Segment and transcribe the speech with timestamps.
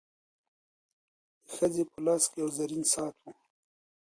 [1.45, 3.25] د ښځي په لاس کي یو زرین ساعت و.